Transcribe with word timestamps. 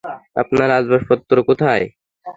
আপনার 0.35 0.69
আসবাবপত্র 0.71 1.35
কোথায়? 1.43 1.85